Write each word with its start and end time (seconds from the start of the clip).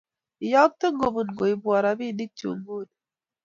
Iyokten 0.45 0.93
kobo 1.01 1.21
kuibwon 1.37 1.81
robinikchu 1.85 2.49
nguni 2.57 2.93